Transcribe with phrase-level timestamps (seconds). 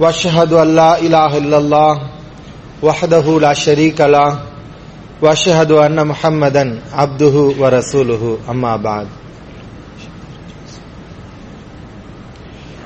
[0.00, 2.00] واشهد ان لا اله الا الله
[2.82, 4.38] وحده لا شريك له
[5.22, 9.06] واشهد ان محمدا عبده ورسوله اما بعد۔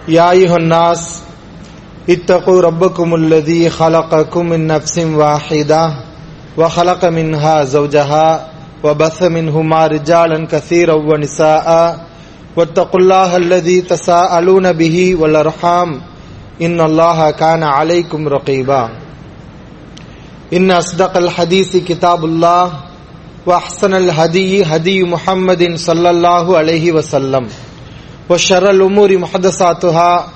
[0.09, 1.23] يا ايها الناس،
[2.09, 5.95] اتقوا ربكم الذي خلقكم من نفس واحده
[6.57, 8.51] وخلق منها زوجها
[8.85, 11.97] وبث منهما رجالا كثيرا ونساء،
[12.57, 16.01] واتقوا الله الذي تساءلون به والارحام۔
[16.62, 18.90] إن الله كان عليكم رقيبا
[20.54, 22.66] إن أصدق الحديث كتاب الله
[23.46, 27.48] وأحسن الهدي هدي محمد صلى الله عليه وسلم
[28.30, 30.28] وشر الأمور محدثاتها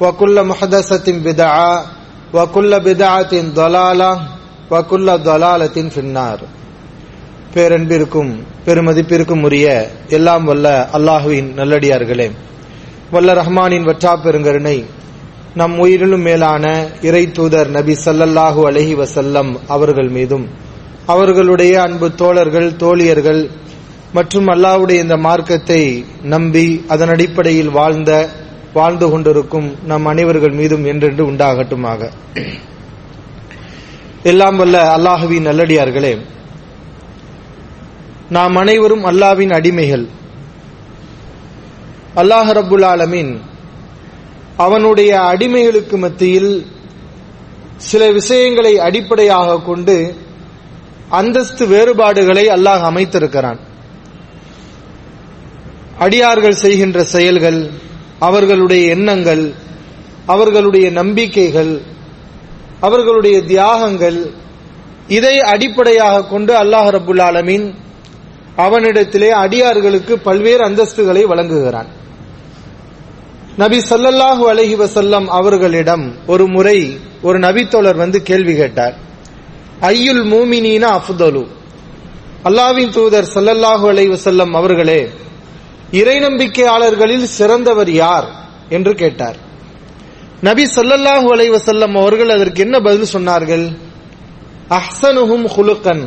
[0.00, 1.86] وكل محدثة بدعة
[2.34, 4.12] وكل بدعة ضلالة
[4.70, 6.40] وكل ضلالة في النار
[7.54, 8.30] பேரன்பிற்கும்
[8.66, 9.66] பெருமதிப்பிற்கும் உரிய
[10.16, 12.28] எல்லாம் வல்ல அல்லாஹுவின் நல்லடியார்களே
[13.14, 14.76] வல்ல ரஹ்மானின் வற்றா பெருங்கருணை
[15.59, 16.65] நம் உயிரிலும் மேலான
[17.07, 20.45] இறை தூதர் நபி சல்லல்லாஹு அலஹி வசல்லம் அவர்கள் மீதும்
[21.13, 23.41] அவர்களுடைய அன்பு தோழர்கள் தோழியர்கள்
[24.17, 25.81] மற்றும் அல்லாஹுடைய இந்த மார்க்கத்தை
[26.33, 28.11] நம்பி அதன் அடிப்படையில் வாழ்ந்த
[28.77, 32.01] வாழ்ந்து கொண்டிருக்கும் நம் அனைவர்கள் மீதும் என்றென்று உண்டாகட்டுமாக.
[34.31, 36.13] எல்லாம் வல்ல அல்லாஹுவின் நல்லடியார்களே
[38.35, 40.05] நாம் அனைவரும் அல்லாவின் அடிமைகள்.
[42.21, 43.31] அல்லாஹ் ரபுல் ஆலமின்
[44.57, 46.51] அவனுடைய அடிமைகளுக்கு மத்தியில்
[47.87, 49.97] சில விஷயங்களை அடிப்படையாக கொண்டு
[51.09, 53.59] அந்தஸ்து வேறுபாடுகளை அல்லாஹ் அமைத்திருக்கிறான்.
[56.05, 57.59] அடியார்கள் செய்கின்ற செயல்கள்
[58.19, 59.53] அவர்களுடைய எண்ணங்கள்
[60.25, 61.73] அவர்களுடைய நம்பிக்கைகள்
[62.79, 64.19] அவர்களுடைய தியாகங்கள்
[65.17, 67.67] இதை அடிப்படையாக கொண்டு அல்லாஹ் ரபுல் ஆலமீன்
[68.65, 71.89] அவனிடத்திலே அடியார்களுக்கு பல்வேறு அந்தஸ்துகளை வழங்குகிறான்.
[73.57, 78.95] நபி சொல்லல்லாஹு அலஹி வசல்லம் அவர்களிடம் ஒரு முறை ஒரு நபித்தோழர் வந்து கேள்வி கேட்டார்.
[79.81, 81.47] ஐயுல் மூமினீன அஃதலு
[82.43, 85.09] அல்லாவின் தூதர் சல்லல்லாஹு அலஹி வசல்லம் அவர்களே
[85.91, 88.27] இறை நம்பிக்கையாளர்களில் சிறந்தவர் யார்?
[88.69, 89.35] என்று கேட்டார்.
[90.41, 93.77] நபி சொல்லல்லாஹு அலை வசல்லம் அவர்கள் அதற்கு என்ன பதில் சொன்னார்கள்?
[94.69, 96.05] அஹ்சனுஹும் ஹுலுக்கன்.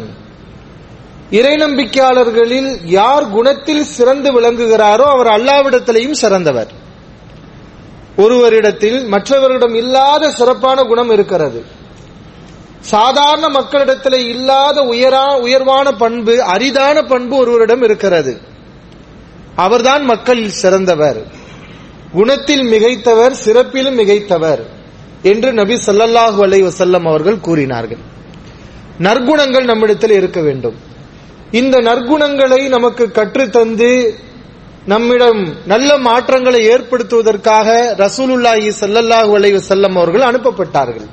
[1.30, 6.79] இறை நம்பிக்கையாளர்களில் யார் குணத்தில் சிறந்து விளங்குகிறாரோ அவர் அல்லாவிடத்திலையும் சிறந்தவர்.
[8.16, 11.65] ஒருவரிடத்தில் மற்றவரிடம் இல்லாத சிறப்பான குணம் இருக்கிறது.
[12.81, 18.41] சாதாரண மக்களிடத்தில் இல்லாத உயரா உயர்வான பண்பு அரிதான பண்பு ஒருவரிடம் இருக்கிறது.
[19.56, 21.26] அவர்தான் மக்களில் சிறந்தவர்.
[22.12, 24.60] குணத்தில் மிகைத்தவர் சிறப்பிலும் மிகைத்தவர்
[25.22, 27.98] என்று நபி சல்லல்லாஹு அலை வசல்லம் அவர்கள் கூறினார்கள்.
[28.98, 30.75] நற்குணங்கள் நம்மிடத்தில் இருக்க வேண்டும்.
[31.50, 34.15] இந்த நற்குணங்களை நமக்கு கற்றுத்தந்து
[34.86, 37.68] நம்மிடம் நல்ல மாற்றங்களை ஏற்படுத்துவதற்காக
[38.04, 41.08] ரசூலுல்லாஹி சல்லல்லாஹு அலைஹி வஸல்லம் அவர்கள் அனுப்பப்பட்டார்கள்.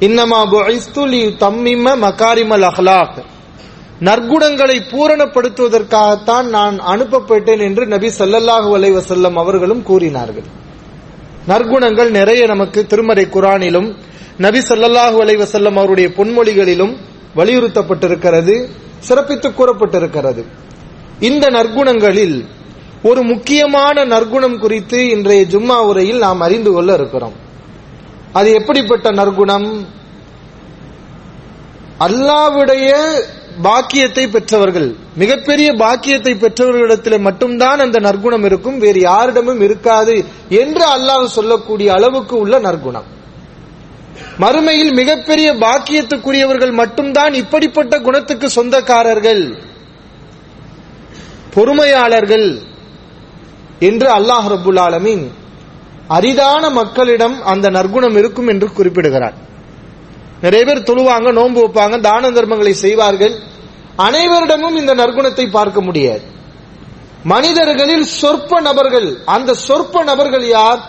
[0.00, 3.18] இன்னமா புஇஸ்துலி தம்மிம மகாரிமல் அஹ்லாக்.
[4.00, 10.48] நற்குணங்களை பூரணப்படுத்துவதற்காகத்தான் நான் அனுப்பப்பட்டேன் என்று நபி சல்லல்லாஹு அலைஹி வஸல்லம் அவர்களும் கூறினார்கள்.
[11.46, 13.88] நற்குணங்கள் நிறைய நமக்கு திருமறை குரானிலும்
[14.38, 16.94] நபி சல்லல்லாஹு அலைஹி வஸல்லம் அவருடைய பொன்மொழிகளிலும்
[17.36, 18.68] வலியுறுத்தப்பட்டிருக்கிறது
[18.98, 20.44] சிறப்பித்து கூறப்பட்டிருக்கிறது.
[21.20, 22.46] இந்த நற்குணங்களில்
[23.02, 27.32] ஒரு முக்கியமான நற்குணம் குறித்து இன்றைய ஜும்மா உரையில் நாம் அறிந்து கொள்ள இருக்கிறோம்.
[28.32, 29.86] அது எப்படிப்பட்ட நற்குணம்?
[32.00, 33.04] அல்லாவுடைய
[33.62, 41.92] பாக்கியத்தை பெற்றவர்கள் மிகப்பெரிய பாக்கியத்தை பெற்றவர்களிடத்தில் மட்டும்தான் அந்த நற்குணம் இருக்கும் வேறு யாரிடமும் இருக்காது என்று அல்லாஹ் சொல்லக்கூடிய
[41.92, 43.04] அளவுக்கு உள்ள நற்குணம்.
[44.40, 49.65] மறுமையில் மிகப்பெரிய பாக்கியத்துக்குரியவர்கள் மட்டும்தான் இப்படிப்பட்ட குணத்துக்கு சொந்தக்காரர்கள்.
[51.56, 52.48] பொறுமையாளர்கள்
[53.88, 55.24] என்று அல்லாஹ் ரபுல் ஆலமீன்
[56.16, 59.36] அரிதான மக்களிடம் அந்த நற்குணம் இருக்கும் என்று குறிப்பிடுகிறார்.
[60.44, 63.34] நிறைய பேர் தொழுவாங்க நோன்பு வைப்பாங்க தான தர்மங்களை செய்வார்கள்.
[64.06, 66.24] அனைவரிடமும் இந்த நற்குணத்தை பார்க்க முடியாது.
[67.24, 70.80] மனிதர்களில் சொற்ப நபர்கள் அந்த சொற்ப நபர்கள் யார்?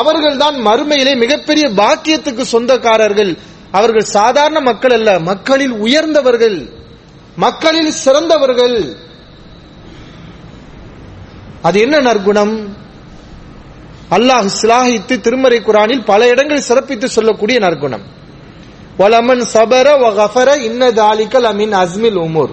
[0.00, 3.32] அவர்கள் தான் மறுமையிலே மிகப்பெரிய பாக்கியத்துக்கு சொந்தக்காரர்கள்.
[3.78, 6.58] அவர்கள் சாதாரண மக்கள் அல்ல மக்களில் உயர்ந்தவர்கள்
[7.36, 8.78] மக்களில் சிறந்தவர்கள்.
[11.62, 12.54] அது என்ன நற்குணம்?
[14.10, 18.02] அல்லாஹ் சிலாகித்து திருமறை குரானில் பல இடங்களில் சிறப்பித்து சொல்லக்கூடிய நற்குணம்.
[18.98, 22.50] வலமன் சபர வகஃபர இன்னது தாலிக்கல் அமின் அஸ்மில் உமூர்.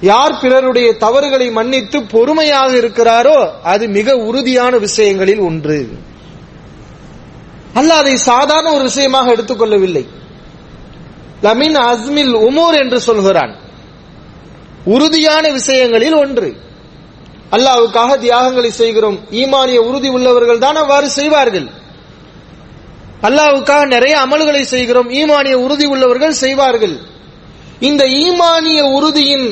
[0.00, 5.88] யார் பிறருடைய தவறுகளை மன்னித்து பொறுமையாக இருக்கிறாரோ அது மிக உறுதியான விஷயங்களில் ஒன்று.
[7.74, 10.06] அல்லாஹ் அதை சாதாரண ஒரு விஷயமாக எடுத்துக்கொள்ளவில்லை
[11.42, 13.56] லமின் அஸ்மில் உமூர் என்று சொல்கிறான்.
[14.84, 16.66] உறுதியான விஷயங்களில் ஒன்று.
[17.56, 19.18] அல்லாவுக்காக தியாகங்களை செய்கிறோம்.
[19.42, 21.68] ஈமானிய உறுதி உள்ளவர்கள் தான் அவ்வாறு செய்வார்கள்.
[23.28, 25.08] அல்லாவுக்காக நிறைய அமல்களை செய்கிறோம்.
[25.20, 26.96] ஈமானிய உறுதி உள்ளவர்கள் செய்வார்கள்.
[27.88, 29.46] இந்த ஈமானிய உறுதியின்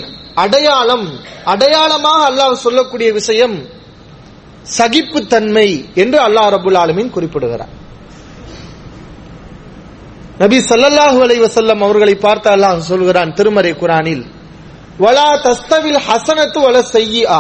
[0.45, 1.07] அடையாளம்
[1.53, 3.57] அடையாளமாக அல்லாஹ் சொல்லக்கூடிய விஷயம்
[4.79, 5.69] சகிப்புத்தன்மை
[6.03, 7.73] என்று அல்லாஹ் ரபுல் ஆலமின் குறிப்பிடுகிறார்.
[10.43, 11.43] நபி ஸல்லல்லாஹு அலைஹி
[11.87, 14.25] அவர்களை பார்த்து அல்லாஹ் சொல்கிறான் திருமறை குரானில்
[15.05, 17.39] வலா தஸ்தவில் ஹசனத்து வல செய்யா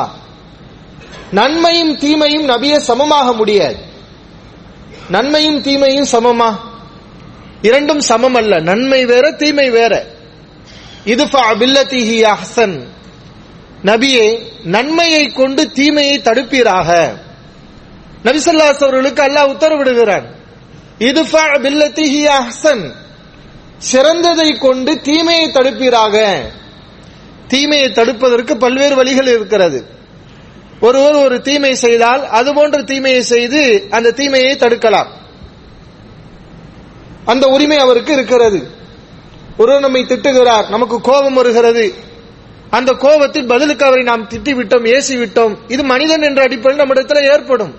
[1.30, 3.76] நன்மையும் தீமையும் நபியை சமமாக முடியாது.
[5.08, 6.56] நன்மையும் தீமையும் சமமா?
[7.62, 10.06] இரண்டும் சமம் அல்ல நன்மை வேற தீமை வேற.
[11.04, 12.86] இதுஃபா பில்லத்திஹி அஹ்சன்.
[13.84, 17.18] நபியே நன்மையை கொண்டு தீமையை தடுப்பீராக.
[18.24, 20.24] நபிசல்லாஸ் அவர்களுக்கு அல்லாஹ் உத்தரவிடுகிறான்
[20.98, 22.92] இதுஃபா பில்லத்திஹி அஹ்சன்.
[23.92, 26.38] சிறந்ததை கொண்டு தீமையை தடுப்பீராக.
[27.48, 29.94] தீமையை தடுப்பதற்கு பல்வேறு வழிகள் இருக்கிறது.
[30.80, 35.06] ஒருவர் ஒரு தீமை செய்தால் அது போன்ற தீமையை செய்து அந்த தீமையை தடுக்கலாம்.
[37.24, 38.70] அந்த உரிமை அவருக்கு இருக்கிறது.
[39.58, 41.94] ஒருவர் நம்மை திட்டுகிறார் நமக்கு கோபம் வருகிறது.
[42.70, 47.74] அந்த கோபத்தில் பதிலுக்கு அவரை நாம் திட்டி விட்டோம் ஏசி விட்டோம் இது மனிதன் என்ற அடிப்படையில் நம்மிடத்தில் ஏற்படும்.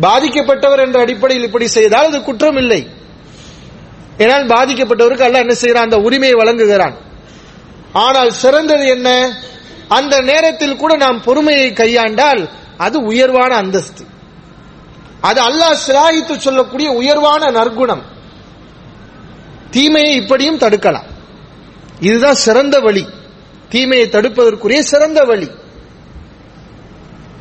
[0.00, 2.86] பாதிக்கப்பட்டவர் என்ற அடிப்படையில் இப்படி செய்தால் அது குற்றம் இல்லை.
[4.18, 6.94] ஏனால் பாதிக்கப்பட்டவருக்கு அல்ல என்ன செய்யறான் அந்த உரிமையை வழங்குகிறான்.
[7.92, 9.36] ஆனால் சிறந்தது என்ன?
[9.92, 14.04] அந்த நேரத்தில் கூட நாம் பொறுமையை கையாண்டால் அது உயர்வான அந்தஸ்து.
[15.20, 18.02] அது அல்லாஹ் சிராயித்து சொல்லக்கூடிய உயர்வான நற்குணம்.
[19.70, 21.04] தீமையை இப்படியும் தடுக்கலாம்.
[22.00, 23.06] இதுதான் சிறந்த வழி.
[23.68, 25.50] தீமையை தடுப்பதற்குரிய சிறந்த வழி.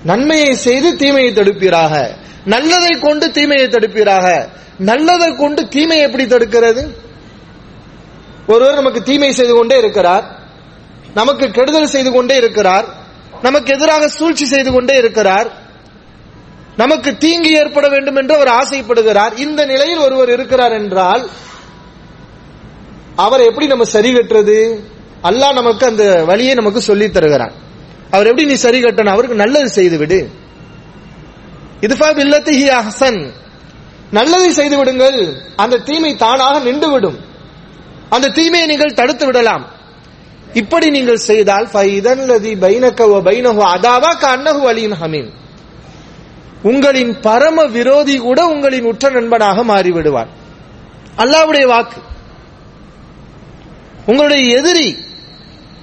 [0.04, 2.16] நன்மையை செய்து தீமையை தடுப்பீராக.
[2.46, 4.48] நல்லதை கொண்டு தீமையை தடுப்பீராக.
[4.78, 6.96] நல்லதை கொண்டு தீமையை எப்படி தடுக்கிறது?
[8.48, 10.41] ஒருவர் நமக்கு தீமை செய்து கொண்டே இருக்கிறார்.
[11.14, 12.86] நமக்கு கெடுதல் செய்து கொண்டே இருக்கிறார்.
[13.42, 15.48] நமக்கு எதிராக சூழ்ச்சி செய்து கொண்டே இருக்கிறார்.
[16.76, 19.34] நமக்கு தீங்கு ஏற்பட வேண்டும் என்று அவர் ஆசைப்படுகிறார்.
[19.38, 21.30] இந்த நிலையில் ஒருவர் இருக்கிறார் என்றால்
[23.16, 24.60] அவரை எப்படி நம்ம சரி கட்டுறது?
[25.24, 27.54] அல்லாஹ் நமக்கு அந்த வழியை நமக்கு சொல்லி தருகிறான்.
[28.12, 29.14] அவர் எப்படி நீ சரி கட்டணும்?
[29.16, 30.30] அவருக்கு நல்லது செய்து விடு
[31.82, 33.32] இதுஃபா பில்லத்திஹி அஹசன்
[34.12, 35.20] நல்லதை செய்து விடுங்கள்
[35.56, 37.20] அந்த தீமை தானாக நின்றுவிடும்.
[38.10, 39.64] அந்த தீமையை நீங்கள் தடுத்து விடலாம்.
[40.54, 41.70] இப்படி நீங்கள் செய்தால்
[43.64, 45.30] அதாவா கண்ணகு அலின் ஹமீம்.
[46.64, 50.28] உங்களின் பரம விரோதி கூட உங்களின் உற்ற நண்பனாக மாறிவிடுவார்
[51.18, 52.02] அல்லாவுடைய வாக்கு.
[54.06, 54.98] உங்களுடைய எதிரி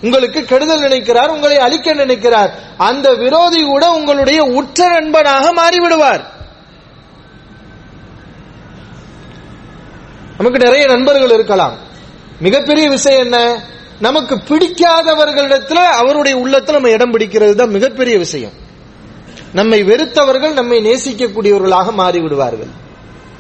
[0.03, 2.55] உங்களுக்கு கெடுதல் நினைக்கிறார் உங்களை அழிக்க நினைக்கிறார்.
[2.77, 6.25] அந்த விரோதி கூட உங்களுடைய உற்ற நண்பனாக மாறிவிடுவார்.
[10.37, 11.77] நமக்கு நிறைய நண்பர்கள் இருக்கலாம்.
[12.41, 13.63] மிகப்பெரிய விஷயம் என்ன?
[14.01, 18.51] நமக்கு பிடிக்காதவர்களிடத்துல அவருடைய உள்ளத்துல நம்ம இடம் பிடிக்கிறது தான் மிகப்பெரிய விஷயம்.
[19.53, 22.71] நம்மை வெறுத்தவர்கள் நம்மை நேசிக்கக்கூடியவர்களாக மாறிவிடுவார்கள்.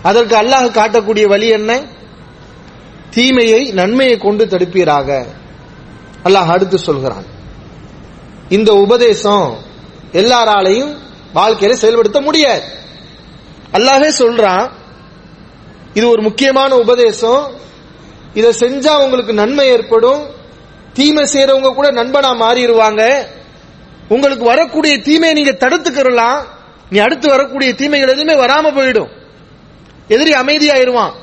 [0.03, 1.81] அதற்கு அல்லாஹ் காட்டக்கூடிய வழி என்ன?
[3.11, 5.27] தீமையை நன்மையை கொண்டு தடுப்பீராக.
[6.25, 7.25] அல்லாஹ் அடுத்து சொல்கிறான்.
[8.49, 9.57] இந்த உபதேசம்
[10.13, 10.97] எல்லாராலையும்
[11.35, 12.63] வாழ்க்கையில செயல்படுத்த முடியாது.
[13.73, 14.71] அல்லாஹே சொல்றான்
[15.95, 17.51] இது ஒரு முக்கியமான உபதேசம்.
[18.35, 20.37] இதை செஞ்சா உங்களுக்கு நன்மை ஏற்படும்.
[20.99, 23.03] தீமை செய்யறவங்க கூட நண்பனா மாறிடுவாங்க.
[24.15, 26.41] உங்களுக்கு வரக்கூடிய தீமையை நீங்க தடுத்துக்கிறலாம்.
[26.91, 29.11] நீ அடுத்து வரக்கூடிய தீமைகள் எதுவுமே வராம போயிடும்.
[30.15, 31.15] எதிரி அமைதியாயிருவான்.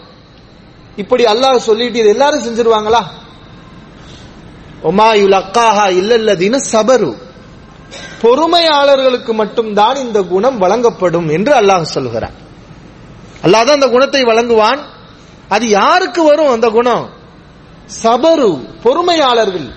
[1.02, 3.02] இப்படி அல்லாஹ் சொல்லிட்டு இது எல்லாரும் செஞ்சிருவாங்களா?
[4.90, 7.12] ஒமாயுல் அக்காஹா இல்லல்லதீன சபரு.
[8.22, 12.36] பொறுமையாளர்களுக்கு மட்டும்தான் இந்த குணம் வழங்கப்படும் என்று அல்லாஹ் சொல்கிறான்.
[13.46, 14.82] அல்லாஹ் தான் அந்த குணத்தை வழங்குவான்.
[15.56, 17.06] அது யாருக்கு வரும் அந்த குணம்?
[18.04, 19.68] சபரு பொறுமையாளர்கள்.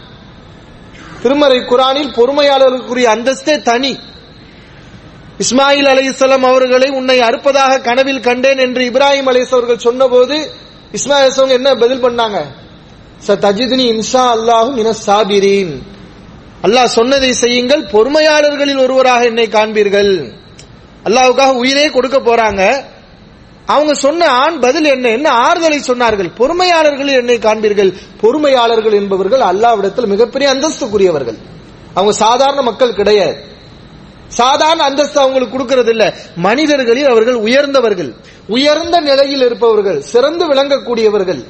[1.22, 3.98] திருமறை குரானில் பொறுமையாளர்களுக்குரிய அந்தஸ்தே தனி.
[5.38, 10.50] இஸ்மாயில் அலைஹிஸ்ஸலாம் அவர்களை உன்னை அறுப்பதாக கனவில் கண்டேன் என்று இப்ராஹிம் அலைஹிஸ் அவர்கள் சொன்னபோது
[10.92, 12.38] இஸ்மாயில் என்ன பதில் பண்ணாங்க?
[13.26, 15.82] ச தஜித்னி இன்ஷா அல்லாஹு சாபிரீன்.
[16.62, 20.32] அல்லாஹ் சொன்னதை செய்யுங்கள் பொறுமையாளர்களில் ஒருவராக என்னை காண்பீர்கள்.
[21.04, 22.84] அல்லாவுக்காக உயிரே கொடுக்க போறாங்க.
[23.68, 25.08] அவங்க சொன்ன ஆண் பதில் என்ன?
[25.08, 26.30] என்ன ஆறுதலை சொன்னார்கள்?
[26.38, 27.94] பொறுமையாளர்கள் என்னை காண்பீர்கள்.
[28.20, 31.38] பொறுமையாளர்கள் என்பவர்கள் அல்லாவிடத்தில் மிகப்பெரிய அந்தஸ்துக்குரியவர்கள்.
[31.94, 33.44] அவங்க சாதாரண மக்கள் கிடையாது.
[34.28, 38.14] சாதாரண அந்தஸ்து அவங்களுக்கு கொடுக்கறது இல்ல மனிதர்களில் அவர்கள் உயர்ந்தவர்கள்.
[38.46, 40.00] உயர்ந்த நிலையில் இருப்பவர்கள்.
[40.00, 41.44] சிறந்து விளங்கக்கூடியவர்கள்.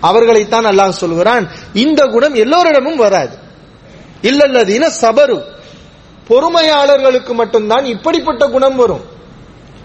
[0.00, 1.48] அவர்களைத்தான் அல்லாஹ் சொல்கிறான்.
[1.72, 3.36] இந்த குணம் எல்லோரிடமும் வராது.
[4.22, 5.42] இல்லல்லதீன சபரு.
[6.28, 9.12] பொறுமையாளர்களுக்கு மட்டும்தான் இப்படிப்பட்ட குணம் வரும்.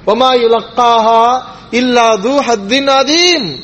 [0.05, 1.41] ஒமா யுலக்காஹா
[1.71, 3.55] இல்லாது ஹத்தின் அதீம்.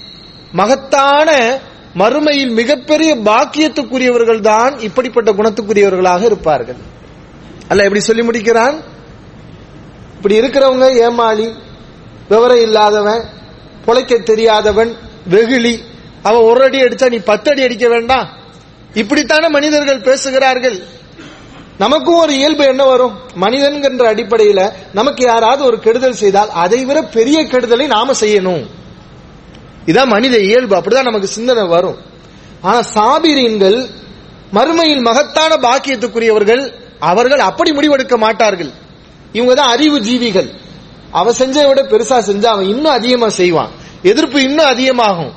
[0.51, 1.59] மகத்தான
[1.95, 6.75] மறுமையில் மிகப்பெரிய பாக்கியத்துக்குரியவர்கள் தான் இப்படிப்பட்ட குணத்துக்குரியவர்களாக இருப்பார்கள்.
[7.67, 8.75] அல்ல எப்படி சொல்லி முடிக்கிறான்?
[10.15, 11.55] இப்படி இருக்கிறவங்க ஏமாளி
[12.29, 13.23] விவரம் இல்லாதவன்
[13.85, 15.83] பொழைக்க தெரியாதவன் வெகுளி
[16.23, 18.29] அவன் ஒரு அடி அடிச்சா நீ பத்து அடி அடிக்க வேண்டாம்.
[18.93, 20.83] இப்படித்தான மனிதர்கள் பேசுகிறார்கள்.
[21.77, 23.19] நமக்கும் ஒரு இயல்பு என்ன வரும்?
[23.41, 28.65] மனிதன்கின்ற அடிப்படையில நமக்கு யாராவது ஒரு கெடுதல் செய்தால் அதை விட பெரிய கெடுதலை நாம செய்யணும்.
[29.85, 30.75] இதான் மனித இயல்பு.
[30.75, 31.97] அப்படிதான் நமக்கு சிந்தனை வரும்.
[32.61, 33.89] ஆனா சாபிரீன்கள்
[34.53, 38.69] மறுமையில் மகத்தான பாக்கியத்துக்குரியவர்கள் அவர்கள் அப்படி முடிவெடுக்க மாட்டார்கள்.
[39.31, 40.49] இவங்க தான் அறிவு ஜீவிகள்.
[41.11, 43.69] அவ செஞ்சதை விட பெருசா செஞ்சா அவன் இன்னும் அதிகமா செய்வான்.
[44.01, 45.31] எதிர்ப்பு இன்னும் அதிகமாகும்.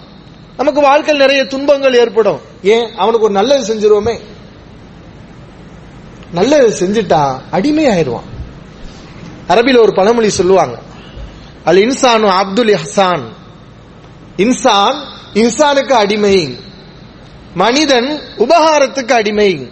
[0.56, 2.40] நமக்கு வாழ்க்கையில் நிறைய துன்பங்கள் ஏற்படும்.
[2.62, 2.94] ஏன்?
[2.96, 4.20] அவனுக்கு ஒரு நல்லது செஞ்சிருவோமே.
[6.32, 8.36] நல்லதை செஞ்சுட்டா அடிமை ஆயிடுவான்
[9.48, 10.78] அரபியில் ஒரு பழமொழி சொல்லுவாங்க.
[11.64, 13.22] அல் இன்சானு அப்துல் ஹசான்
[14.36, 14.96] இன்சான்
[15.34, 16.58] இன்சானுக்கு அடிமை.
[17.54, 19.70] மனிதன் உபகாரத்துக்கு அடிமை.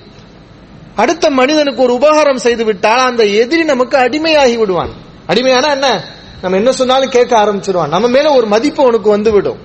[0.96, 4.90] அடுத்த மனிதனுக்கு ஒரு உபகாரம் செய்து விட்டால் அந்த எதிரி நமக்கு அடிமையாகி விடுவான்.
[5.28, 6.04] அடிமையானா என்ன?
[6.42, 7.88] நம்ம என்ன சொன்னாலும் கேட்க ஆரம்பிச்சிருவான்.
[7.88, 9.58] நம்ம மேல ஒரு மதிப்பு உனக்கு வந்து விடும்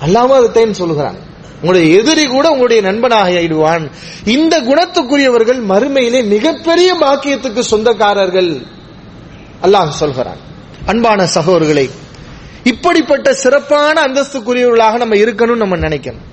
[0.00, 1.28] அல்லாம அதைத்தான் சொல்லுகிறான்.
[1.60, 3.90] உங்களுடைய எதிரி கூட உங்களுடைய நண்பனாக ஆயிடுவான்.
[4.24, 8.62] இந்த குணத்துக்குரியவர்கள் மறுமையிலே மிகப்பெரிய பாக்கியத்துக்கு சொந்தக்காரர்கள்.
[9.62, 10.36] அல்லாஹ் சொல்கிறான்.
[10.86, 11.90] அன்பான சகோதரர்களை
[12.64, 16.28] இப்படிப்பட்ட சிறப்பான அந்தஸ்துக்குரியவர்களாக நம்ம இருக்கணும்னு நம்ம நினைக்கணும்.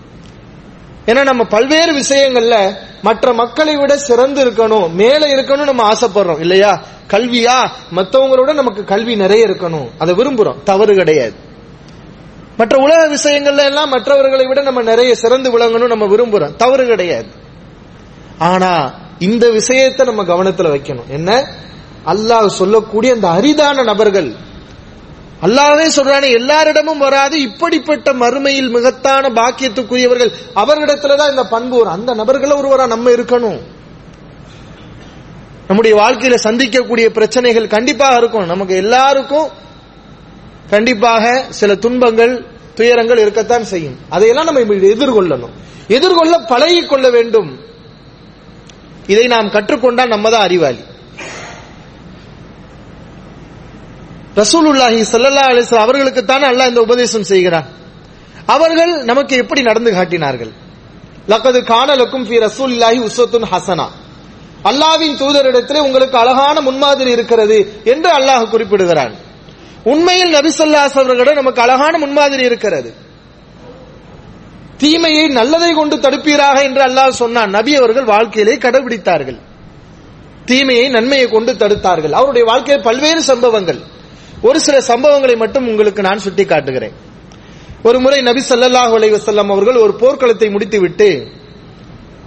[1.06, 6.84] ஏன்னா நம்ம பல்வேறு விஷயங்கள்ல மற்ற மக்களை விட சிறந்து இருக்கணும் மேல இருக்கணும் நம்ம ஆசைப்படுறோம் இல்லையா?
[7.08, 7.70] கல்வியா?
[7.96, 9.90] மற்றவங்களோட நமக்கு கல்வி நிறைய இருக்கணும்.
[9.98, 10.64] அதை விரும்புறோம்.
[10.64, 11.34] தவறு கிடையாது.
[12.58, 16.56] மற்ற உலக விஷயங்கள்ல எல்லாம் மற்றவர்களை விட நம்ம நிறைய சிறந்து விளங்கணும் நம்ம விரும்புறோம்.
[16.56, 17.28] தவறு கிடையாது.
[18.38, 21.08] ஆனா இந்த விஷயத்தை நம்ம கவனத்துல வைக்கணும்.
[21.08, 21.48] என்ன?
[22.06, 24.32] அல்லாஹ் சொல்லக்கூடிய அந்த அரிதான நபர்கள்.
[25.42, 27.42] அல்லாஹே சொல்றானே எல்லாரிடமும் வராது.
[27.42, 31.94] இப்படிப்பட்ட மறுமையில் மிகத்தான பாக்கியத்துக்குரியவர்கள் அவர்களிடத்துலதான் இந்த பண்பு வரும்.
[31.94, 33.60] அந்த நபர்களை ஒருவரா நம்ம இருக்கணும்.
[35.68, 38.46] நம்முடைய வாழ்க்கையில சந்திக்கக்கூடிய பிரச்சனைகள் கண்டிப்பாக இருக்கும்.
[38.46, 39.66] நமக்கு எல்லாருக்கும்
[40.70, 42.46] கண்டிப்பாக சில துன்பங்கள்
[42.76, 43.98] துயரங்கள் இருக்கத்தான் செய்யும்.
[44.10, 45.54] அதையெல்லாம் நம்ம எதிர்கொள்ளணும்.
[45.88, 47.60] எதிர்கொள்ள பழகி கொள்ள வேண்டும்.
[49.08, 50.84] இதை நாம் கற்றுக்கொண்டால் நம்ம தான் அறிவாளி.
[54.36, 57.68] ரசூலுல்லாஹி சல்லா அலிஸ்லாம் அவர்களுக்கு தானே அல்லாஹ் இந்த உபதேசம் செய்கிறான்.
[58.46, 60.52] அவர்கள் நமக்கு எப்படி நடந்து காட்டினார்கள்?
[61.28, 63.88] லக்கது காணலுக்கும் ஃபி ரசூலில்லாஹி உஸ்வத்துன் ஹசனா.
[64.64, 69.16] அல்லாவின் தூதரிடத்திலே உங்களுக்கு அழகான முன்மாதிரி இருக்கிறது என்று அல்லாஹ் குறிப்பிடுகிறான்.
[69.84, 72.94] உண்மையில் நபிசல்லாஸ் அவர்களிடம் நமக்கு அழகான முன்மாதிரி இருக்கிறது.
[74.78, 77.50] தீமையை நல்லதை கொண்டு தடுப்பீராக என்று அல்லாஹ் சொன்னான்.
[77.50, 79.40] நபி அவர்கள் வாழ்க்கையிலே கடைபிடித்தார்கள்.
[80.46, 82.12] தீமையை நன்மையை கொண்டு தடுத்தார்கள்.
[82.12, 83.80] அவருடைய வாழ்க்கையில் பல்வேறு சம்பவங்கள்.
[84.42, 86.94] ஒரு சில சம்பவங்களை மட்டும் உங்களுக்கு நான் சுட்டி காட்டுகிறேன்
[87.84, 91.28] ஒரு முறை நபி சல்லாஹ் அலைவசல்லாம் அவர்கள் ஒரு போர்க்களத்தை முடித்துவிட்டு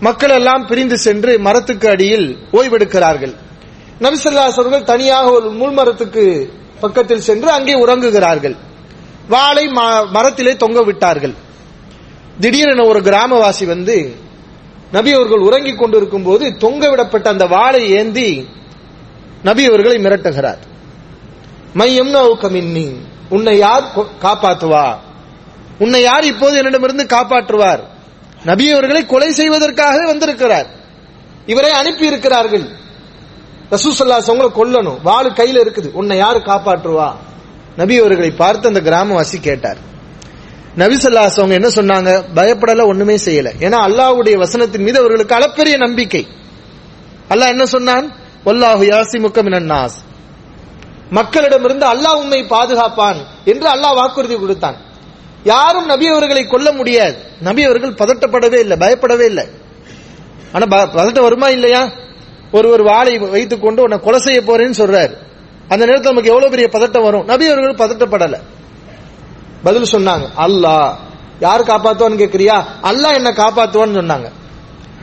[0.01, 3.35] மக்கள் எல்லாம் பிரிந்து சென்று மரத்துக்கு அடியில் ஓய்வெடுக்கிறார்கள்.
[3.99, 8.57] நபி சொல்லாஸ் அவர்கள் தனியாக ஒரு முள்மரத்துக்கு பக்கத்தில் சென்று அங்கே உறங்குகிறார்கள்.
[9.29, 9.65] வாளை
[10.17, 11.35] மரத்திலே தொங்க விட்டார்கள்.
[12.41, 13.97] திடீரென ஒரு கிராமவாசி வந்து
[14.93, 18.31] நபி அவர்கள் உறங்கிக் கொண்டிருக்கும் போது தொங்க விடப்பட்ட அந்த வாளை ஏந்தி
[19.43, 20.61] நபி அவர்களை மிரட்டுகிறார்.
[21.75, 22.89] மையம் கமின்னி
[23.29, 23.85] உன்னை யார்
[24.23, 24.87] காப்பாற்றுவா
[25.79, 27.83] உன்னை யார் இப்போது என்னிடமிருந்து காப்பாற்றுவார்?
[28.45, 30.69] நபி அவர்களை கொலை செய்வதற்காக வந்திருக்கிறார்.
[31.47, 32.67] இவரை அனுப்பி இருக்கிறார்கள்
[33.71, 34.99] ரசூசல்லாஸ் உங்களை கொல்லணும்.
[35.05, 35.93] வாளு கையில இருக்குது.
[35.93, 37.15] உன்னை யாரு காப்பாற்றுவா?
[37.77, 39.77] நபி அவர்களை பார்த்து அந்த கிராமவாசி கேட்டார்.
[40.77, 42.25] நபிசல்லாஸ் அவங்க என்ன சொன்னாங்க?
[42.35, 43.53] பயப்படல ஒண்ணுமே செய்யல.
[43.61, 46.27] ஏன்னா அல்லாஹுடைய வசனத்தின் மீது அவர்களுக்கு அளப்பெரிய நம்பிக்கை.
[47.29, 48.13] அல்லாஹ் என்ன சொன்னான்?
[48.45, 49.97] வல்லாஹு யாசி முக்கமினாஸ்
[51.13, 54.77] மக்களிடமிருந்து அல்லாஹ் உண்மை பாதுகாப்பான் என்று அல்லாஹ் வாக்குறுதி கொடுத்தான்.
[55.45, 57.17] யாரும் நபி அவர்களை கொல்ல முடியாது.
[57.41, 59.45] நபி அவர்கள் பதட்டப்படவே இல்லை பயப்படவே இல்லை.
[60.53, 61.91] ஆனா பதட்டம் வருமா இல்லையா?
[62.53, 65.15] ஒரு ஒரு வாளை வைத்துக் கொண்டு உன்னை கொலை செய்ய போறேன்னு சொல்றாரு.
[65.69, 67.25] அந்த நேரத்தில் நமக்கு எவ்வளவு பெரிய பதட்டம் வரும்?
[67.25, 68.37] நபி அவர்கள் பதட்டப்படல.
[69.63, 70.95] பதில் சொன்னாங்க அல்லாஹ்
[71.41, 72.57] யார் காப்பாத்துவான்னு கேக்குறியா?
[72.83, 74.29] அல்லாஹ் என்ன காப்பாத்துவான்னு சொன்னாங்க.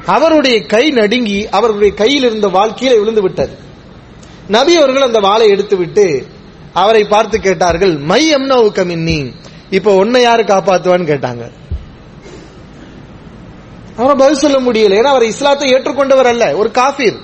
[0.06, 3.54] அவருடைய கை நடுங்கி அவருடைய கையில் இருந்த வாள் கீழே விழுந்து விட்டது.
[4.48, 6.28] நபி அவர்கள் அந்த வாளை எடுத்து விட்டு
[6.74, 9.34] அவரை பார்த்து கேட்டார்கள் மை எம்னவு கமின்னி
[9.70, 11.52] இப்ப உன்னை யாரு காப்பாத்துவான்னு கேட்டாங்க.
[13.98, 14.98] அவரை பதில் சொல்ல முடியல.
[15.00, 17.18] ஏன்னா அவர் இஸ்லாத்தை ஏற்றுக்கொண்டவர் அல்ல ஒரு காஃபீர்.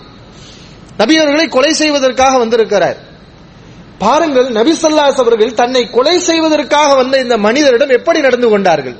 [0.97, 2.97] நபி அவர்களை கொலை செய்வதற்காக வந்திருக்கிறார்.
[3.97, 8.95] பாருங்கள் நபி ஸல்லல்லாஹு அவர்கள் தன்னை கொலை செய்வதற்காக வந்த இந்த மனிதரிடம் எப்படி நடந்து கொண்டார்கள்?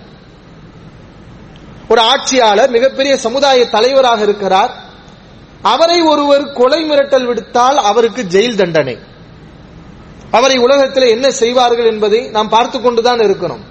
[1.87, 4.71] ஒரு ஆட்சியாளர் மிகப்பெரிய சமுதாய தலைவராக இருக்கிறார்.
[5.61, 8.97] அவரை ஒருவர் கொலை மிரட்டல் விடுத்தால் அவருக்கு ஜெயில் தண்டனை.
[10.31, 13.63] அவரை உலகத்தில் என்ன செய்வார்கள் என்பதை நாம் பார்த்து கொண்டுதான் இருக்கிறோம்.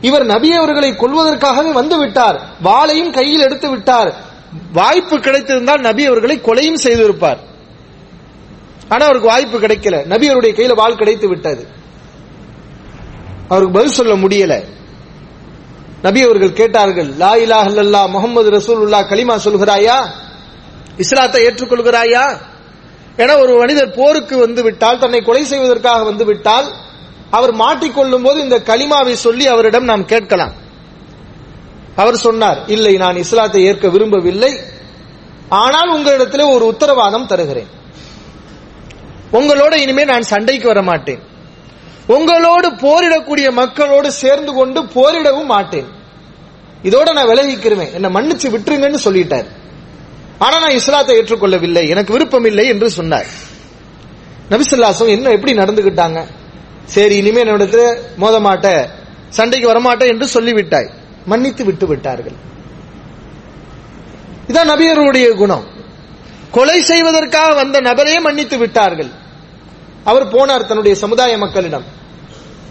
[0.00, 2.40] இவர் நபி அவர்களை கொல்வதற்காகவே வந்து விட்டார்.
[2.64, 4.14] வாளையும் கையில் எடுத்து விட்டார்.
[4.72, 7.38] வாய்ப்பு கிடைத்திருந்தால் நபி அவர்களை கொலையும் செய்திருப்பார்.
[8.88, 10.06] ஆனா அவருக்கு வாய்ப்பு கிடைக்கல.
[10.06, 11.68] நபி அவருடைய கையில வாள் கிடைத்து விட்டது.
[13.48, 14.64] அவருக்கு பதில் சொல்ல முடியல.
[16.02, 20.08] நபி அவர்கள் கேட்டார்கள் லா இலாஹல்லா இல்லல்லாஹ் முகமது ரசூலுல்லா கலிமா சொல்கிறாயா?
[20.96, 22.38] இஸ்லாத்தை ஏற்றுக்கொள்கிறாயா?
[23.16, 26.72] என ஒரு மனிதர் போருக்கு வந்து விட்டால் தன்னை கொலை செய்வதற்காக வந்து விட்டால்
[27.30, 30.52] அவர் மாட்டிக்கொள்ளும் போது இந்த கலிமாவை சொல்லி அவரிடம் நாம் கேட்கலாம்.
[31.96, 34.60] அவர் சொன்னார் இல்லை நான் இஸ்லாத்தை ஏற்க விரும்பவில்லை.
[35.48, 37.70] ஆனால் உங்களிடத்தில் ஒரு உத்தரவாதம் தருகிறேன்.
[39.34, 41.32] உங்களோட இனிமே நான் சண்டைக்கு வர மாட்டேன்
[42.06, 45.88] உங்களோடு போரிடக்கூடிய மக்களோடு சேர்ந்து கொண்டு போரிடவும் மாட்டேன்.
[46.82, 47.92] இதோட நான் விலகிக்கிறேன்.
[47.92, 49.46] என்னை மன்னிச்சு விட்டுருங்கன்னு சொல்லிட்டார்.
[50.38, 51.88] ஆனா நான் இஸ்லாத்தை ஏற்றுக்கொள்ளவில்லை.
[51.88, 53.26] எனக்கு விருப்பம் இல்லை என்று சொன்னார்.
[54.50, 56.26] நபிசுல்லாசம் என்ன எப்படி நடந்துகிட்டாங்க?
[56.84, 58.88] சரி இனிமே என்னிடத்துல மோத மாட்ட
[59.28, 60.90] சண்டைக்கு வரமாட்டேன் என்று சொல்லிவிட்டாய்.
[61.26, 62.34] மன்னித்து விட்டு விட்டார்கள்.
[64.48, 65.64] இதான் நபியருடைய குணம்.
[66.50, 69.22] கொலை செய்வதற்காக வந்த நபரே மன்னித்து விட்டார்கள்.
[70.04, 71.84] அவர் போனார் தன்னுடைய சமுதாய மக்களிடம்.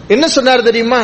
[0.08, 1.02] என்ன சொன்னார் தெரியுமா?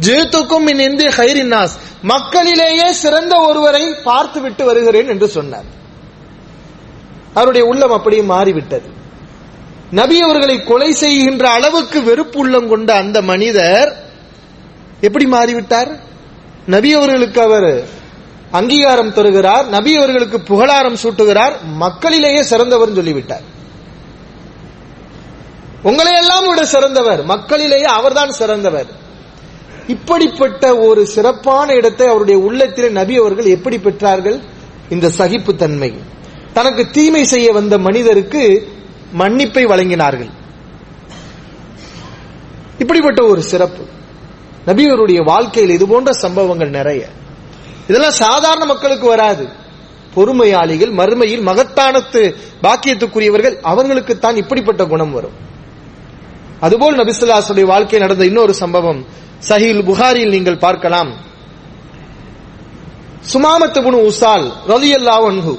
[0.00, 5.64] ஜேத்துக்கும் இன் இந்திய ஹைரின்னாஸ் மக்களிலேயே சிறந்த ஒருவரை பார்த்து விட்டு வருகிறேன் என்று சொன்னார்.
[7.34, 8.88] அவருடைய உள்ளம் அப்படியே மாறிவிட்டது.
[9.90, 13.96] நபி அவர்களை கொலை செய்கின்ற அளவுக்கு வெறுப்பு உள்ளம் கொண்ட அந்த மனிதர்
[15.00, 15.90] எப்படி மாறிவிட்டார்?
[16.66, 17.88] நபி அவர்களுக்கு அவர்
[18.50, 23.52] அங்கீகாரம் தருகிறார் நபி அவர்களுக்கு புகழாரம் சூட்டுகிறார் மக்களிலேயே சிறந்தவர் சொல்லிவிட்டார்.
[25.84, 27.26] உங்களை எல்லாம் விட சிறந்தவர்.
[27.26, 28.86] மக்களிலேயே அவர்தான் சிறந்தவர்.
[29.86, 34.42] இப்படிப்பட்ட ஒரு சிறப்பான இடத்தை அவருடைய உள்ளத்திலே நபி அவர்கள் எப்படி பெற்றார்கள்?
[34.88, 35.94] இந்த சகிப்பு தன்மை
[36.52, 38.68] தனக்கு தீமை செய்ய வந்த மனிதருக்கு
[39.12, 40.30] மன்னிப்பை வழங்கினார்கள்.
[42.78, 43.84] இப்படிப்பட்ட ஒரு சிறப்பு.
[44.66, 47.08] நபியருடைய வாழ்க்கையில் இது போன்ற சம்பவங்கள் நிறைய.
[47.88, 49.48] இதெல்லாம் சாதாரண மக்களுக்கு வராது.
[50.14, 55.52] பொறுமையாளிகள் மறுமையில் மகத்தானத்து பாக்கியத்துக்குரியவர்கள் அவர்களுக்கு தான் இப்படிப்பட்ட குணம் வரும்.
[56.66, 59.00] அதுபோல் நபிசுல்லாசுடைய வாழ்க்கை நடந்த இன்னொரு சம்பவம்.
[59.48, 61.10] சஹீல் புகாரியில் நீங்கள் பார்க்கலாம்.
[63.32, 65.54] சுமாமத்து புனு உசால் ரலியல்லா அன்ஹு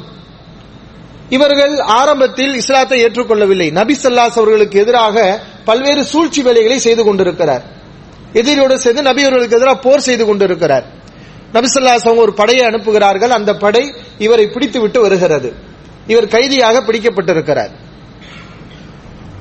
[1.36, 3.68] இவர்கள் ஆரம்பத்தில் இஸ்லாத்தை ஏற்றுக்கொள்ளவில்லை.
[3.72, 5.16] நபி சல்லாஸ் அவர்களுக்கு எதிராக
[5.66, 7.64] பல்வேறு சூழ்ச்சி வேலைகளை செய்து கொண்டிருக்கிறார்.
[8.34, 10.86] எதிரியோடு சேர்ந்து நபி அவர்களுக்கு எதிராக போர் செய்து கொண்டிருக்கிறார்.
[11.54, 13.34] நபி சொல்லாஸ் அவங்க ஒரு படையை அனுப்புகிறார்கள்.
[13.40, 13.84] அந்த படை
[14.18, 15.50] இவரை பிடித்து விட்டு வருகிறது.
[16.08, 17.74] இவர் கைதியாக பிடிக்கப்பட்டிருக்கிறார்.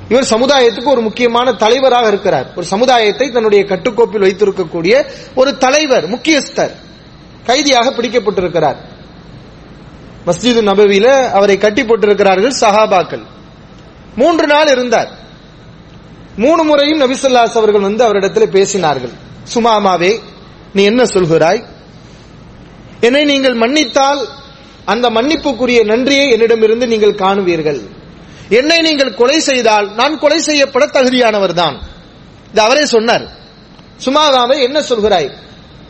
[0.08, 2.52] இவர் சமுதாயத்துக்கு ஒரு முக்கியமான தலைவராக இருக்கிறார்.
[2.56, 6.74] ஒரு சமுதாயத்தை தன்னுடைய கட்டுக்கோப்பில் வைத்திருக்கக்கூடிய ஒரு தலைவர் முக்கியஸ்தர்
[7.46, 8.76] கைதியாக பிடிக்கப்பட்டிருக்கிறார்.
[10.26, 13.24] மஸ்ஜிது நபவியில அவரை கட்டி போட்டிருக்கிறார்கள் சஹாபாக்கள்.
[14.16, 15.10] மூன்று நாள் இருந்தார்.
[16.36, 19.12] மூணு முறையும் நபிசல்லாஸ் அவர்கள் வந்து அவரிடத்தில் பேசினார்கள்.
[19.54, 20.20] சுமாமாவே
[20.72, 21.64] நீ என்ன சொல்கிறாய்?
[23.00, 24.28] என்னை நீங்கள் மன்னித்தால்
[24.84, 27.82] அந்த மன்னிப்புக்குரிய நன்றியை என்னிடமிருந்து நீங்கள் காணுவீர்கள்.
[28.58, 31.76] என்னை நீங்கள் கொலை செய்தால் நான் கொலை செய்யப்பட தகுதியானவர் தான்
[32.50, 33.24] இது அவரே சொன்னார்.
[34.04, 35.30] சுமாதாவை என்ன சொல்கிறாய்?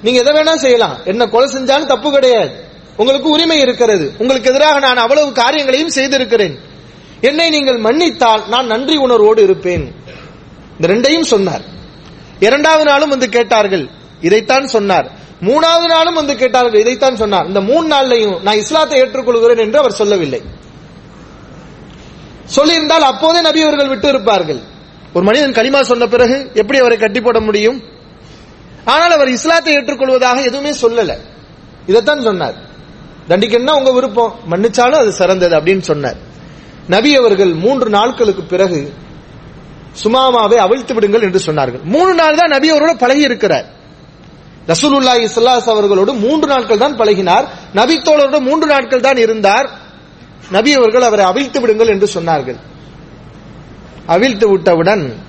[0.03, 0.97] நீங்க எதை வேணா செய்யலாம்.
[1.05, 2.53] என்ன கொலை செஞ்சாலும் தப்பு கிடையாது.
[2.97, 4.13] உங்களுக்கு உரிமை இருக்கிறது.
[4.19, 6.59] உங்களுக்கு எதிராக நான் அவ்வளவு காரியங்களையும் செய்திருக்கிறேன்.
[7.21, 9.85] என்னை நீங்கள் மன்னித்தால் நான் நன்றி உணர்வோடு இருப்பேன்.
[10.75, 11.65] இந்த ரெண்டையும் சொன்னார்.
[12.41, 13.85] இரண்டாவது நாளும் வந்து கேட்டார்கள்.
[14.21, 15.09] இதைத்தான் சொன்னார்.
[15.43, 16.81] மூணாவது நாளும் வந்து கேட்டார்கள்.
[16.81, 17.47] இதைத்தான் சொன்னார்.
[17.47, 20.43] இந்த மூணு நாள்லையும் நான் இஸ்லாத்தை ஏற்றுக்கொள்கிறேன் என்று அவர் சொல்லவில்லை.
[22.57, 24.61] சொல்லியிருந்தால் அப்போதே நபி அவர்கள் விட்டு இருப்பார்கள்.
[25.15, 27.79] ஒரு மனிதன் களிமா சொன்ன பிறகு எப்படி அவரை கட்டி போட முடியும்?
[28.85, 31.13] ஆனால் அவர் இஸ்லாத்தை ஏற்றுக்கொள்வதாக எதுவுமே சொல்லல.
[31.87, 32.57] இதைத்தான் சொன்னார்.
[33.29, 34.35] தண்டிக்கணும்னா உங்க விருப்பம்.
[34.51, 36.19] மன்னிச்சாலும் அது சிறந்தது அப்படின்னு சொன்னார்.
[36.95, 38.93] நபி அவர்கள் மூன்று நாட்களுக்கு பிறகு
[40.03, 41.83] சுமாமாவை அவிழ்த்து விடுங்கள் என்று சொன்னார்கள்.
[41.95, 43.67] மூணு நாள் தான் நபி அவரோட பழகி இருக்கிறார்.
[44.73, 47.47] ரசூலுல்லாஹி இஸ்லாஸ் அவர்களோடு மூன்று நாட்கள் தான் பழகினார்.
[47.73, 47.97] நபி
[48.41, 49.67] மூன்று நாட்கள் தான் இருந்தார்.
[50.51, 52.57] நபி அவர்கள் அவரை அவிழ்த்து விடுங்கள் என்று சொன்னார்கள்.
[54.07, 55.23] அவிழ்த்து விட்டவுடன்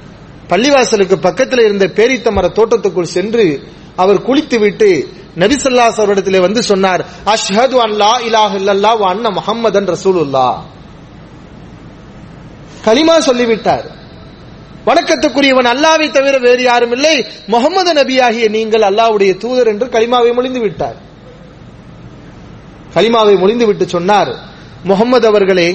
[0.49, 7.91] பள்ளிவாசலுக்கு பக்கத்தில் இருந்த பேரித்த மர தோட்டத்துக்குள் சென்று அவர் குளித்துவிட்டு நபி அவரிடத்திலே வந்து சொன்னார் அஷ்ஹது அன்
[7.91, 10.59] லா இலாஹ அண்ண முஹம்மதன் ரசூலுல்லாஹ்.
[12.85, 13.85] கலிமா சொல்லிவிட்டார்
[14.85, 17.25] வணக்கத்துக்குரியவன் அல்லாவை தவிர வேறு யாரும் இல்லை.
[17.47, 20.95] முகமது நபியாகிய நீங்கள் அல்லாவுடைய தூதர் என்று கலிமாவை மொழிந்து விட்டார்.
[22.95, 24.54] கலிமாவை மொழிந்து விட்டு சொன்னார்
[24.85, 25.69] முகமது அவர்களே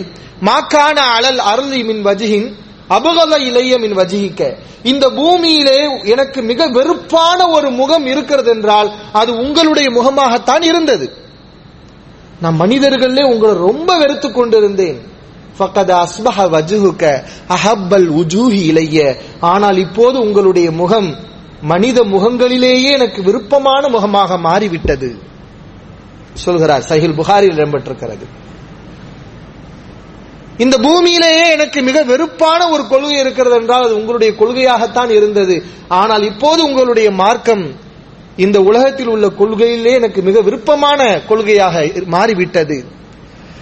[0.49, 2.49] மாக்கான அழல் அருளி மின் வஜிகின்
[2.89, 4.43] அபகல இளைய மின் வஜிகிக்க
[4.83, 11.07] இந்த பூமியிலே எனக்கு மிக வெறுப்பான ஒரு முகம் இருக்கிறது என்றால் அது உங்களுடைய முகமாகத்தான் இருந்தது.
[12.41, 15.01] நான் மனிதர்களே உங்களை ரொம்ப வெறுத்து கொண்டிருந்தேன்.
[17.55, 18.99] அஹப்பல் உஜூஹி இளைய
[19.41, 21.11] ஆனால் இப்போது உங்களுடைய முகம்
[21.63, 25.11] மனித முகங்களிலேயே எனக்கு விருப்பமான முகமாக மாறிவிட்டது.
[26.35, 28.27] சொல்கிறார் சஹில் புகாரில் இடம்பெற்றிருக்கிறது.
[30.63, 35.57] இந்த பூமியிலேயே எனக்கு மிக வெறுப்பான ஒரு கொள்கை இருக்கிறது என்றால் அது உங்களுடைய கொள்கையாகத்தான் இருந்தது.
[36.01, 37.65] ஆனால் இப்போது உங்களுடைய மார்க்கம்
[38.37, 42.79] இந்த உலகத்தில் உள்ள கொள்கையிலே எனக்கு மிக விருப்பமான கொள்கையாக மாறிவிட்டது.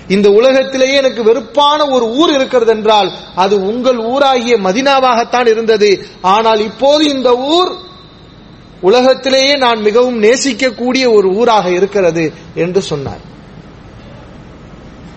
[0.08, 5.90] இந்த உலகத்திலேயே எனக்கு வெறுப்பான ஒரு ஊர் இருக்கிறது என்றால் அது உங்கள் ஊராகிய மதினாவாகத்தான் இருந்தது.
[6.34, 7.72] ஆனால் இப்போது இந்த ஊர்
[8.88, 13.22] உலகத்திலேயே நான் மிகவும் நேசிக்கக்கூடிய ஒரு ஊராக இருக்கிறது என்று சொன்னார்.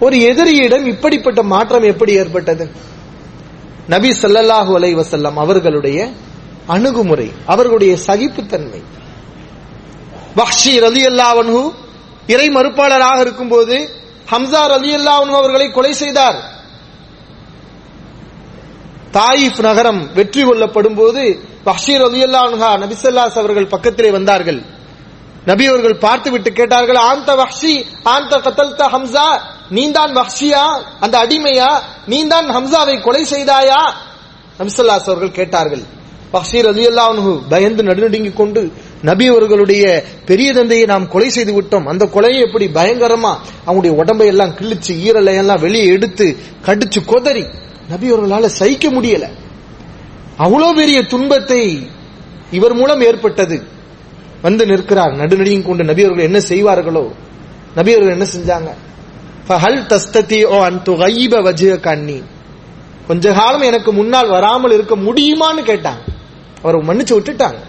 [0.05, 2.65] ஒரு எதிரியிடம் இப்படிப்பட்ட மாற்றம் எப்படி ஏற்பட்டது?
[3.93, 5.99] நபி ஸல்லல்லாஹு அலை வசல்லம் அவர்களுடைய
[6.75, 8.81] அணுகுமுறை அவர்களுடைய சகிப்புத்தன்மை.
[10.39, 11.61] வஹ்ஷி ரலி அல்லாவன்ஹூ
[12.33, 13.77] இறை மறுப்பாளராக இருக்கும்போது
[14.31, 16.39] ஹம்சா ரலி அல்லாவன் அவர்களை கொலை செய்தார்.
[19.17, 21.23] தாயிஃப் நகரம் வெற்றி கொள்ளப்படும் போது
[21.69, 24.61] பஷீர் அலி அன்ஹா நபிசல்லாஸ் அவர்கள் பக்கத்திலே வந்தார்கள்.
[25.49, 27.73] நபி அவர்கள் பார்த்து விட்டு கேட்டார்கள் ஆந்த வஹ்ஷி
[28.15, 29.27] ஆந்த கத்தல்த ஹம்சா?
[29.71, 30.63] நீந்தான் வஹ்ஷியா
[30.99, 31.69] அந்த அடிமையா?
[32.07, 33.81] நீந்தான் ஹம்சாவை கொலை செய்தாயா?
[34.59, 35.83] ஹம்சல்லாஸ் அவர்கள் கேட்டார்கள்.
[36.31, 39.83] பஷீர் அலி அல்லாஹு பயந்து நடுநடுங்கிக் கொண்டு நபி அவர்களுடைய
[40.25, 41.85] பெரிய தந்தையை நாம் கொலை செய்து விட்டோம்.
[41.85, 43.33] அந்த கொலையை எப்படி பயங்கரமா
[43.67, 47.43] அவங்களுடைய உடம்பை எல்லாம் கிழிச்சு ஈரலை எல்லாம் வெளியே எடுத்து கடிச்சு கொதறி
[47.89, 49.25] நபி அவர்களால சகிக்க முடியல.
[50.37, 51.87] அவ்வளோ பெரிய துன்பத்தை
[52.51, 53.57] இவர் மூலம் ஏற்பட்டது.
[54.41, 55.13] வந்து நிற்கிறார்.
[55.17, 57.03] நடுநடியும் கொண்டு நபி அவர்கள் என்ன செய்வார்களோ
[57.75, 58.69] நபி அவர்கள் என்ன செஞ்சாங்க?
[59.47, 62.23] ஃபஹல் தஸ்ததி ஓ அன் துகைப வஜ்ஹ கண்ணி
[63.07, 66.03] கொஞ்ச காலம் எனக்கு முன்னால் வராமல் இருக்க முடியுமான்னு கேட்டாங்க.
[66.61, 67.59] அவர் மன்னிச்சு விட்டுட்டாங்க.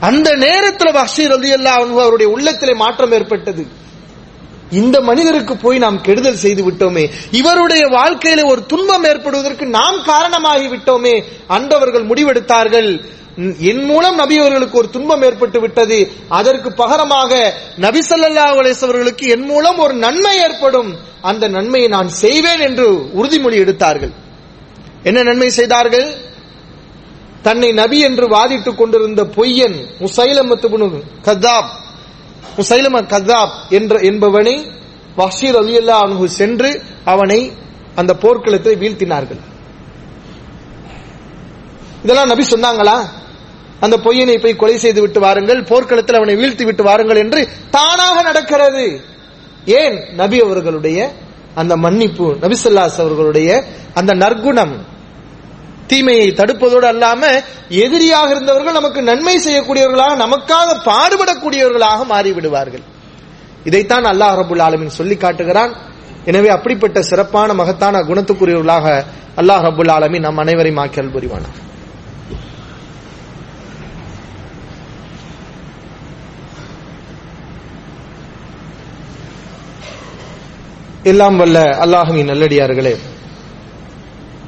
[0.00, 3.66] அந்த நேரத்தில் பஷீர் அலி அல்லா அவருடைய உள்ளத்திலே மாற்றம் ஏற்பட்டது.
[4.70, 7.10] இந்த மனிதருக்கு போய் நாம் கெடுதல் செய்து விட்டோமே.
[7.30, 11.24] இவருடைய வாழ்க்கையில ஒரு துன்பம் ஏற்படுவதற்கு நாம் காரணமாகி விட்டோமே.
[11.46, 13.04] அந்தவர்கள் முடிவெடுத்தார்கள்.
[13.58, 16.12] என் மூலம் நபி அவர்களுக்கு ஒரு துன்பம் ஏற்பட்டு விட்டது.
[16.28, 20.96] அதற்கு பகரமாக நபி சல்லா என் மூலம் ஒரு நன்மை ஏற்படும்.
[21.22, 24.10] அந்த நன்மையை நான் செய்வேன் என்று உறுதிமொழி எடுத்தார்கள்.
[25.02, 26.14] என்ன நன்மை செய்தார்கள்?
[27.42, 31.68] தன்னை நபி என்று வாதிட்டுக் கொண்டிருந்த பொய்யன் முசைலமத்து கதாப்
[32.56, 34.70] முசைலம கதாப் என்ற என்பவனை
[35.16, 37.52] வஷீர் அலி அல்லா அனுகு சென்று அவனை
[37.94, 39.40] அந்த போர்க்களத்தை வீழ்த்தினார்கள்.
[42.02, 42.96] இதெல்லாம் நபி சொன்னாங்களா?
[43.80, 48.86] அந்த பொய்யனை போய் கொலை செய்து விட்டு வாருங்கள் போர்க்களத்தில் அவனை வீழ்த்தி விட்டு வாருங்கள் என்று தானாக நடக்கிறது.
[49.80, 49.96] ஏன்?
[50.14, 50.98] நபி அவர்களுடைய
[51.54, 53.50] அந்த மன்னிப்பு நபிசல்லாஸ் அவர்களுடைய
[53.94, 54.74] அந்த நற்குணம்
[55.86, 57.22] தீமையை தடுப்பதோடு அல்லாம
[57.84, 62.84] எதிரியாக இருந்தவர்கள் நமக்கு நன்மை செய்யக்கூடியவர்களாக நமக்காக பாடுபடக்கூடியவர்களாக மாறிவிடுவார்கள்.
[63.64, 65.72] இதைத்தான் அல்லாஹ் ரபுல் ஆலமின் சொல்லி காட்டுகிறான்.
[66.24, 68.86] எனவே அப்படிப்பட்ட சிறப்பான மகத்தான குணத்துக்குரியவர்களாக
[69.36, 71.58] அல்லாஹ் ரபுல் ஆலமின் நம் அனைவரையும் ஆக்கல் புரிவானார்
[81.08, 82.94] எல்லாம் வல்ல அல்லாஹுவின் நல்லடியார்களே.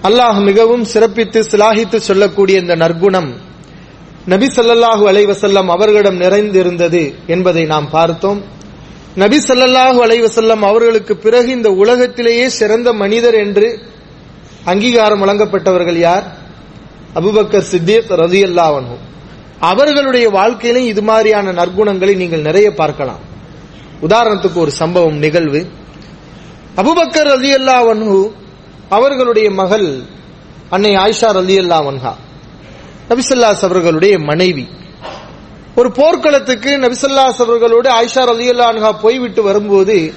[0.09, 3.31] அல்லாஹ் மிகவும் சிறப்பித்து சிலாகித்து சொல்லக்கூடிய இந்த நற்குணம்
[4.27, 8.41] நபி சல்லல்லாஹு அலைவசல்லம் அவர்களிடம் நிறைந்திருந்தது என்பதை நாம் பார்த்தோம்.
[9.15, 13.69] நபி சல்லல்லாஹு அலைவசல்லம் அவர்களுக்கு பிறகு இந்த உலகத்திலேயே சிறந்த மனிதர் என்று
[14.65, 16.27] அங்கீகாரம் வழங்கப்பட்டவர்கள் யார்?
[17.15, 18.97] அபுபக்கர் சித்திக் ரதி அல்லாவனு
[19.71, 23.23] அவர்களுடைய வாழ்க்கையிலும் இது மாதிரியான நற்குணங்களை நீங்கள் நிறைய பார்க்கலாம்.
[24.03, 25.61] உதாரணத்துக்கு ஒரு சம்பவம் நிகழ்வு.
[26.77, 28.31] அபுபக்கர் அலியல்லா வன்ஹு
[28.89, 30.03] அவர்களுடைய மகள்
[30.71, 32.13] அன்னை ஆயிஷா அலி அல்லா வன்ஹா
[33.09, 34.69] நபிசல்லாஸ் அவர்களுடைய மனைவி.
[35.75, 40.15] ஒரு போர்க்களத்துக்கு நபிசல்லாஸ் அவர்களோடு ஆயிஷா அலி அல்லா அன்ஹா போய்விட்டு வரும்போது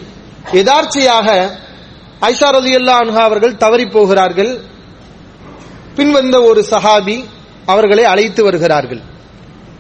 [0.52, 1.28] எதார்ச்சையாக
[2.22, 4.62] ஐஷா அலி அல்லா அன்ஹா அவர்கள் தவறி போகிறார்கள்.
[5.96, 7.26] பின்வந்த ஒரு சஹாபி
[7.66, 9.02] அவர்களை அழைத்து வருகிறார்கள்.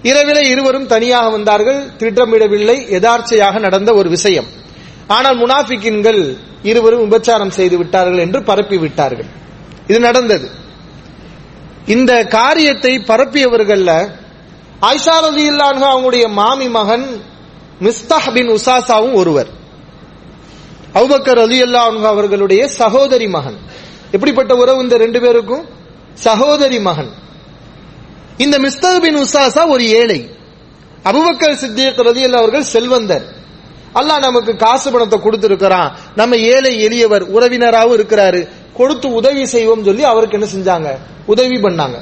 [0.01, 1.95] இரவிலே இருவரும் தனியாக வந்தார்கள்.
[1.97, 2.77] திட்டமிடவில்லை.
[2.89, 4.61] எதார்ச்சையாக நடந்த ஒரு விஷயம்.
[5.07, 9.25] ஆனால் முனாஃபிக்கின்கள் இருவரும் விபச்சாரம் செய்து விட்டார்கள் என்று பரப்பி விட்டார்கள்.
[9.87, 10.49] இது நடந்தது.
[11.85, 14.09] இந்த காரியத்தை பரப்பியவர்கள்ல
[14.81, 17.21] ஆயிஷா ரதி இல்லான்ஹா அவங்களுடைய மாமி மகன்
[17.81, 19.47] மிஸ்தாஹ் பின் உசாசாவும் ஒருவர்.
[20.93, 23.57] அவுபக்கர் அலி அல்லா அவர்களுடைய சகோதரி மகன்.
[24.11, 25.65] எப்படிப்பட்ட உறவு இந்த ரெண்டு பேருக்கும்?
[26.13, 27.11] சகோதரி மகன்.
[28.37, 30.29] இந்த மிஸ்தக் பின் உசாசா ஒரு ஏழை.
[31.03, 33.41] அபுபக்கர் சித்திக் ரதி அவர்கள் செல்வந்தர்.
[33.95, 35.95] அல்லாஹ் நமக்கு காசு பணத்தை கொடுத்திருக்கிறான்.
[36.15, 38.47] நம்ம ஏழை எளியவர் உறவினராகவும் இருக்கிறாரு.
[38.73, 40.97] கொடுத்து உதவி செய்வோம் சொல்லி அவருக்கு என்ன செஞ்சாங்க?
[41.25, 41.97] உதவி பண்ணாங்க.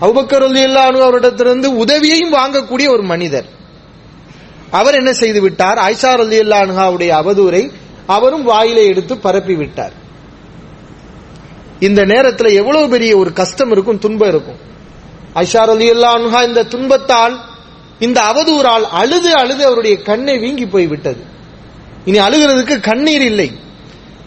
[0.00, 3.44] அவுபக்கர் ரலியல்லாஹு அவரிடத்திலிருந்து உதவியையும் வாங்கக்கூடிய ஒரு மனிதர்.
[4.70, 5.78] அவர் என்ன செய்து விட்டார்?
[5.78, 7.72] ஆயிஷா ரலியல்லாஹுடைய அவதூரை
[8.06, 9.92] அவரும் வாயிலை எடுத்து பரப்பி விட்டார்.
[11.80, 14.60] இந்த நேரத்துல எவ்வளவு பெரிய ஒரு கஷ்டம் இருக்கும் துன்பம் இருக்கும்.
[15.34, 17.40] ஐஷா ரலியல்லாஹு இந்த துன்பத்தால்
[18.02, 21.24] இந்த அவதூறால் அழுது அழுது அவருடைய கண்ணை வீங்கி போய் விட்டது.
[22.04, 23.50] இனி அழுகிறதுக்கு கண்ணீர் இல்லை.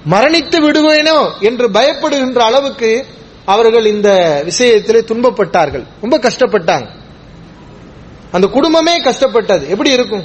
[0.10, 3.06] மரணித்து விடுவேனோ என்று பயப்படுகின்ற அளவுக்கு
[3.46, 4.10] அவர்கள் இந்த
[4.46, 5.86] விஷயத்திலே துன்பப்பட்டார்கள்.
[6.02, 6.88] ரொம்ப கஷ்டப்பட்டாங்க.
[8.32, 9.70] அந்த குடும்பமே கஷ்டப்பட்டது.
[9.70, 10.24] எப்படி இருக்கும்?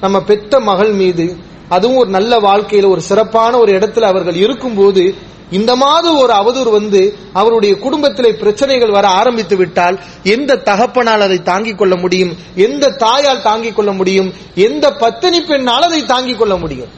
[0.00, 1.36] நம்ம பெத்த மகள் மீது
[1.68, 5.14] அதுவும் ஒரு நல்ல வாழ்க்கையில ஒரு சிறப்பான ஒரு இடத்துல அவர்கள் இருக்கும்போது
[5.50, 11.78] இந்த மாதம் ஒரு அவதூறு வந்து அவருடைய குடும்பத்திலே பிரச்சனைகள் வர ஆரம்பித்து விட்டால் எந்த தகப்பனால் அதை தாங்கிக்
[11.78, 12.36] கொள்ள முடியும்?
[12.54, 14.32] எந்த தாயால் தாங்கிக் கொள்ள முடியும்?
[14.54, 16.88] எந்த பத்தினி பெண்ணால் அதை தாங்கிக் கொள்ள முடியும்?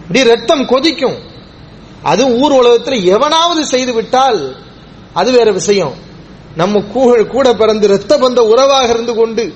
[0.00, 1.16] இப்படி ரத்தம் கொதிக்கும்.
[2.02, 4.56] அது ஊர் உலகத்தில் எவனாவது செய்து விட்டால்
[5.12, 5.94] அது வேற விஷயம்.
[6.56, 9.54] நம்ம கூ- கூட பிறந்து ரத்த பந்த உறவாக இருந்து கொண்டு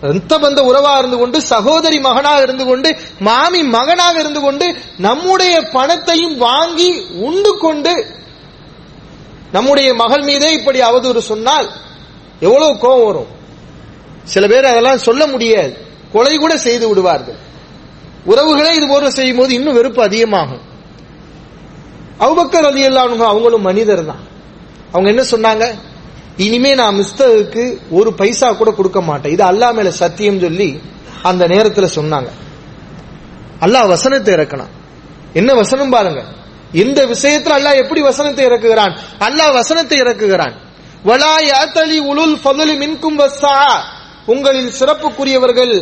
[0.00, 6.36] ரத்த பந்த உறவா இருந்து கொண்டு சகோதரி மகனாக இருந்து கொண்டு மாமி மகனாக இருந்து கொண்டு நம்முடைய பணத்தையும்
[6.36, 8.16] வாங்கி உண்டு கொண்டு
[9.52, 11.70] நம்முடைய மகள் மீதே இப்படி அவதூறு சொன்னால்
[12.40, 13.26] எவ்வளவு கோபம் வரும்.
[14.24, 15.76] சில பேர் அதெல்லாம் சொல்ல முடியாது.
[16.12, 17.38] கொலை கூட செய்து விடுவார்கள்.
[18.26, 20.60] உறவுகளே இது போல செய்யும் போது இன்னும் வெறுப்பு அதிகமாகும்.
[22.20, 24.22] அவுபக்கர் அலி அவங்களும் மனிதர் தான்
[24.92, 25.74] அவங்க என்ன சொன்னாங்க?
[26.38, 29.32] இனிமே நான் மிஸ்தருக்கு ஒரு பைசா கூட கொடுக்க மாட்டேன்.
[29.32, 30.80] இது அல்லாஹ் மேல சத்தியம் சொல்லி
[31.22, 32.30] அந்த நேரத்துல சொன்னாங்க.
[33.64, 34.72] அல்லாஹ் வசனத்தை இறக்கணும்.
[35.34, 36.20] என்ன வசனம் பாருங்க.
[36.72, 38.94] இந்த விஷயத்துல அல்லாஹ் எப்படி வசனத்தை இறக்குகிறான்?
[39.26, 40.54] அல்லாஹ் வசனத்தை இறக்குகிறான்.
[41.04, 43.56] வலா யாத்தலி உலுல் ஃபதுலி மின்கும் வஸ்ஸா.
[44.26, 45.74] உங்களில் சிறப்புக்குரியவர்கள்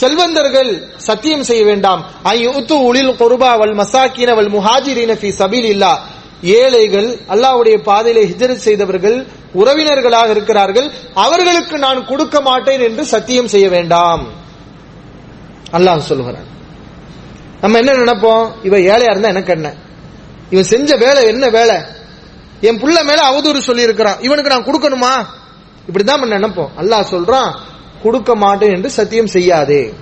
[0.00, 2.00] செல்வந்தர்கள் சத்தியம் செய்ய வேண்டாம்.
[2.24, 5.92] ஐயுத்து உளில் கொருபா வல் மசாக்கின வல் முஹாஜிரின ஃபி சபீலில்லா
[6.42, 9.18] ஏழைகள் அல்லாஹ்வுடைய பாதையிலே ஹிஜரத் செய்தவர்கள்
[9.54, 14.28] உறவினர்களாக இருக்கிறார்கள் அவர்களுக்கு நான் கொடுக்க மாட்டேன் என்று சத்தியம் செய்ய வேண்டாம்.
[15.72, 16.48] அல்லாஹ் சொல்லுகிறான்.
[17.60, 18.50] நம்ம என்ன நினைப்போம்?
[18.62, 19.74] இவன் ஏழையா இருந்தா எனக்கு என்ன?
[20.50, 21.76] இவன் செஞ்ச வேலை என்ன வேலை?
[22.60, 25.26] என் புள்ள மேல அவதூறு சொல்லி இருக்கிறான் இவனுக்கு நான் கொடுக்கணுமா?
[25.88, 26.70] இப்படிதான் நம்ம நினைப்போம்.
[26.78, 27.54] அல்லாஹ் சொல்றான்
[28.02, 29.94] கொடுக்க மாட்டேன் என்று சத்தியம் செய்யாதே.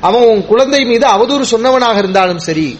[0.00, 2.78] அவன் உன் குழந்தை மீது அவதூறு சொன்னவனாக இருந்தாலும் சரி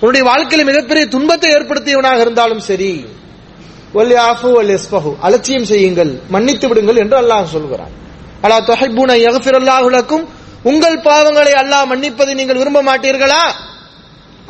[0.00, 3.06] உன்னுடைய வாழ்க்கையில மிகப்பெரிய துன்பத்தை ஏற்படுத்தியவனாக இருந்தாலும் சரி
[3.98, 4.50] ஒல் யாஃபு
[5.26, 7.92] அலட்சியம் செய்யுங்கள் மன்னித்து விடுங்கள் என்று அல்லாஹ் சொல்கிறான்.
[8.44, 10.24] அலா தொஹைபூன யகஃபிரல்லாஹு லக்கும்?
[10.70, 13.42] உங்கள் பாவங்களை அல்லாஹ் மன்னிப்பதை நீங்கள் விரும்ப மாட்டீர்களா?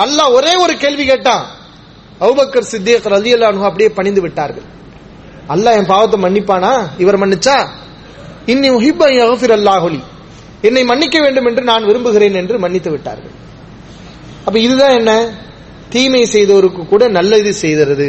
[0.05, 1.45] அல்லாஹ் ஒரே ஒரு கேள்வி கேட்டான்.
[2.25, 4.67] அவுபக்கர் சித்திக் ரலியல்லாஹு அன்ஹு அப்படியே பணிந்து விட்டார்கள்.
[5.55, 6.73] அல்லாஹ் என் பாவத்தை மன்னிப்பானா?
[7.03, 7.57] இவர் மன்னிச்சா?
[8.53, 10.01] இன்னி உஹிப்பன் யகஃபிர் அல்லாஹுலி
[10.69, 13.35] என்னை மன்னிக்க வேண்டும் என்று நான் விரும்புகிறேன் என்று மன்னித்து விட்டார்கள்.
[14.47, 15.13] அப்ப இதுதான் என்ன?
[15.93, 18.09] தீமை செய்தவருக்கு கூட நல்லது செய்தது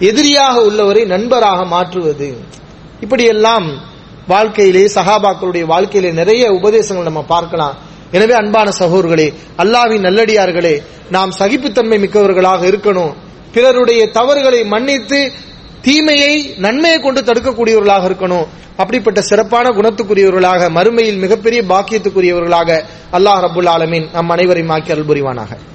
[0.00, 2.28] எதிரியாக உள்ளவரை நண்பராக மாற்றுவது.
[3.04, 3.66] இப்படியெல்லாம்
[4.32, 7.74] வாழ்க்கையிலே சகாபாக்களுடைய வாழ்க்கையிலே நிறைய உபதேசங்கள் நம்ம பார்க்கலாம்.
[8.16, 9.28] எனவே அன்பான சகோர்களே
[9.62, 10.74] அல்லாவின் நல்லடியார்களே
[11.10, 13.12] நாம் சகிப்புத்தன்மை மிக்கவர்களாக இருக்கணும்.
[13.54, 15.20] பிறருடைய தவறுகளை மன்னித்து
[15.86, 18.46] தீமையை நன்மையை கொண்டு தடுக்கக்கூடியவர்களாக இருக்கணும்.
[18.82, 22.80] அப்படிப்பட்ட சிறப்பான குணத்துக்குரியவர்களாக மறுமையில் மிகப்பெரிய பாக்கியத்துக்குரியவர்களாக
[23.18, 25.73] அல்லாஹ் ரபுல் ஆலமின் நம் அனைவரையும் ஆக்கி அருள் புரிவானாக